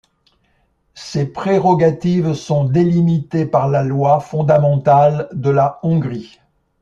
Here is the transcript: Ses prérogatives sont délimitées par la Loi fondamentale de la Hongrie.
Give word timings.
Ses 0.95 1.27
prérogatives 1.27 2.33
sont 2.33 2.63
délimitées 2.63 3.45
par 3.45 3.67
la 3.67 3.83
Loi 3.83 4.19
fondamentale 4.19 5.29
de 5.31 5.51
la 5.51 5.79
Hongrie. 5.83 6.39